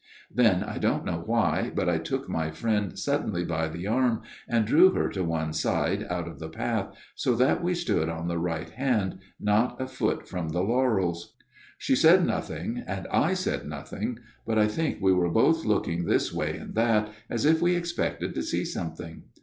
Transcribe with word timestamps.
Then 0.33 0.63
I 0.63 0.79
don't 0.79 1.05
know 1.05 1.21
why, 1.23 1.71
but 1.75 1.87
I 1.87 1.99
took 1.99 2.27
my 2.27 2.49
friend 2.49 2.97
suddenly 2.97 3.45
by 3.45 3.67
the 3.67 3.85
arm 3.85 4.23
and 4.47 4.65
drew 4.65 4.91
her 4.95 5.09
to 5.09 5.23
one 5.23 5.53
side 5.53 6.07
out 6.09 6.27
of 6.27 6.39
the 6.39 6.49
path, 6.49 6.87
so 7.13 7.35
that 7.35 7.61
we 7.63 7.75
stood 7.75 8.09
on 8.09 8.27
the 8.27 8.39
right 8.39 8.71
hand, 8.71 9.19
not 9.39 9.79
a 9.79 9.85
foot 9.85 10.27
from 10.27 10.49
the 10.49 10.61
laurels." 10.63 11.35
She 11.77 11.95
said 11.95 12.25
nothing, 12.25 12.83
and 12.87 13.05
I 13.11 13.35
said 13.35 13.67
nothing; 13.67 14.17
but 14.43 14.57
I 14.57 14.67
think 14.67 14.97
we 15.01 15.13
were 15.13 15.29
both 15.29 15.65
looking 15.65 16.05
this 16.05 16.33
way 16.33 16.57
and 16.57 16.73
that, 16.73 17.11
as 17.29 17.45
if 17.45 17.61
we 17.61 17.75
expected 17.75 18.33
to 18.33 18.41
see 18.41 18.65
something. 18.65 19.25